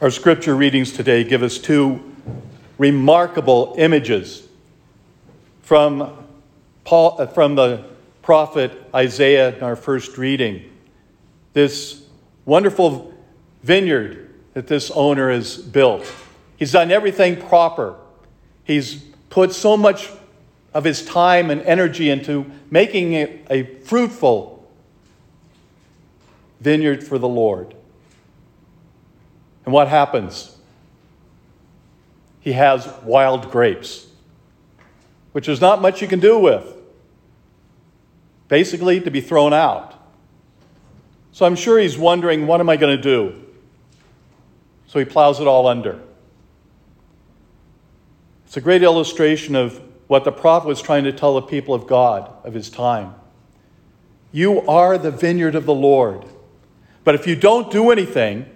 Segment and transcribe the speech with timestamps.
[0.00, 2.14] Our scripture readings today give us two
[2.78, 4.46] remarkable images
[5.62, 6.24] from,
[6.84, 7.84] Paul, uh, from the
[8.22, 10.70] prophet Isaiah in our first reading.
[11.52, 12.00] This
[12.44, 13.12] wonderful
[13.64, 16.08] vineyard that this owner has built.
[16.58, 17.96] He's done everything proper.
[18.62, 20.10] He's put so much
[20.72, 24.64] of his time and energy into making it a fruitful
[26.60, 27.74] vineyard for the Lord.
[29.68, 30.56] And what happens?
[32.40, 34.06] He has wild grapes,
[35.32, 36.64] which there's not much you can do with.
[38.48, 39.94] Basically, to be thrown out.
[41.32, 43.44] So I'm sure he's wondering, what am I going to do?
[44.86, 46.00] So he plows it all under.
[48.46, 51.86] It's a great illustration of what the prophet was trying to tell the people of
[51.86, 53.14] God of his time.
[54.32, 56.24] You are the vineyard of the Lord.
[57.04, 58.46] But if you don't do anything,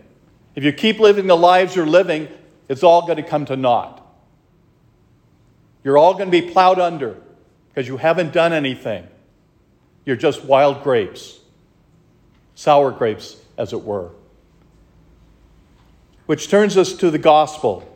[0.54, 2.28] if you keep living the lives you're living,
[2.68, 3.98] it's all going to come to naught.
[5.84, 7.16] You're all going to be plowed under
[7.68, 9.06] because you haven't done anything.
[10.04, 11.38] You're just wild grapes,
[12.54, 14.10] sour grapes, as it were.
[16.26, 17.88] Which turns us to the gospel.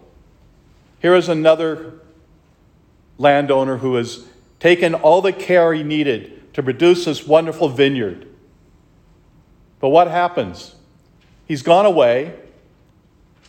[1.01, 1.95] Here is another
[3.19, 4.25] landowner who has
[4.61, 8.27] taken all the care he needed to produce this wonderful vineyard.
[9.79, 10.75] But what happens?
[11.47, 12.35] He's gone away.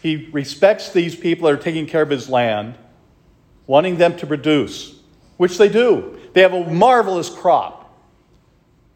[0.01, 2.75] He respects these people that are taking care of his land,
[3.65, 4.99] wanting them to produce,
[5.37, 6.19] which they do.
[6.33, 7.83] They have a marvelous crop.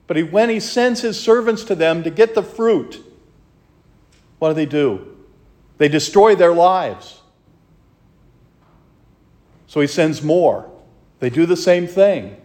[0.07, 3.03] But he, when he sends his servants to them to get the fruit,
[4.39, 5.17] what do they do?
[5.77, 7.22] They destroy their lives.
[9.67, 10.69] So he sends more.
[11.19, 12.35] They do the same thing.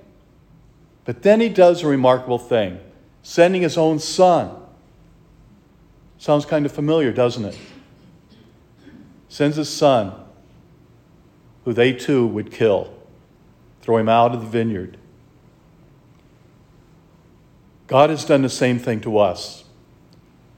[1.05, 2.81] But then he does a remarkable thing,
[3.23, 4.55] sending his own son.
[6.19, 7.59] Sounds kind of familiar, doesn't it?
[9.37, 10.15] Sends his son,
[11.67, 12.91] who they too would kill,
[13.83, 14.97] throw him out of the vineyard.
[17.87, 19.65] God has done the same thing to us.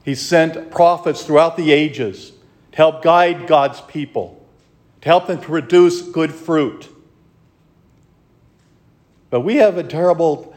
[0.05, 2.31] He sent prophets throughout the ages
[2.71, 4.41] to help guide God's people,
[5.01, 6.87] to help them to produce good fruit.
[9.29, 10.55] But we have a terrible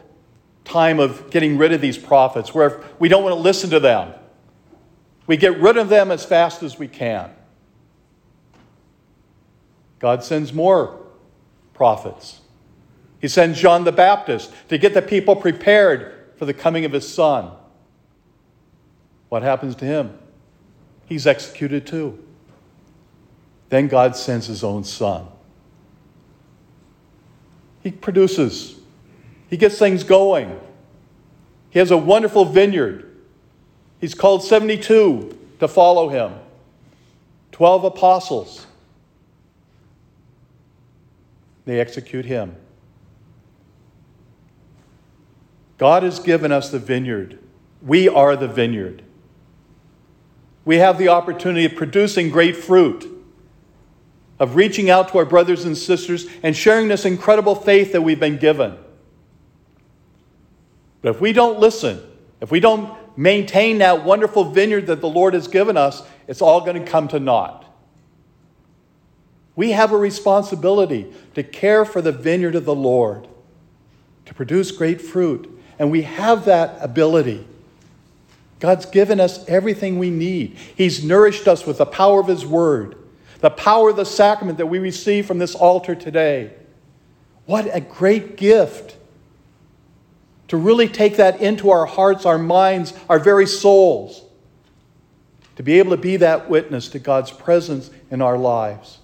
[0.64, 4.12] time of getting rid of these prophets where we don't want to listen to them.
[5.26, 7.32] We get rid of them as fast as we can.
[10.02, 10.98] God sends more
[11.74, 12.40] prophets.
[13.20, 17.08] He sends John the Baptist to get the people prepared for the coming of his
[17.08, 17.52] son.
[19.28, 20.18] What happens to him?
[21.06, 22.18] He's executed too.
[23.68, 25.28] Then God sends his own son.
[27.84, 28.74] He produces,
[29.48, 30.58] he gets things going.
[31.70, 33.08] He has a wonderful vineyard.
[34.00, 36.34] He's called 72 to follow him,
[37.52, 38.66] 12 apostles.
[41.64, 42.56] They execute him.
[45.78, 47.38] God has given us the vineyard.
[47.82, 49.02] We are the vineyard.
[50.64, 53.08] We have the opportunity of producing great fruit,
[54.38, 58.20] of reaching out to our brothers and sisters and sharing this incredible faith that we've
[58.20, 58.76] been given.
[61.00, 62.00] But if we don't listen,
[62.40, 66.60] if we don't maintain that wonderful vineyard that the Lord has given us, it's all
[66.60, 67.64] going to come to naught.
[69.54, 73.28] We have a responsibility to care for the vineyard of the Lord,
[74.26, 75.48] to produce great fruit.
[75.78, 77.46] And we have that ability.
[78.60, 80.56] God's given us everything we need.
[80.76, 82.96] He's nourished us with the power of His Word,
[83.41, 86.52] the power of the sacrament that we receive from this altar today.
[87.46, 88.96] What a great gift
[90.48, 94.22] to really take that into our hearts, our minds, our very souls,
[95.56, 98.98] to be able to be that witness to God's presence in our lives,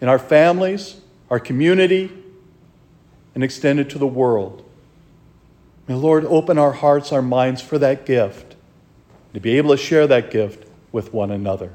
[0.00, 1.00] in our families,
[1.30, 2.12] our community,
[3.34, 4.64] and extended to the world.
[5.88, 8.56] May Lord open our hearts, our minds for that gift,
[9.34, 11.72] to be able to share that gift with one another.